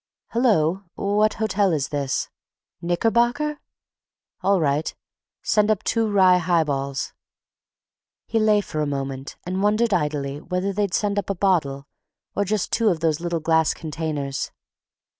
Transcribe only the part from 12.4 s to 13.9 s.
just two of those little glass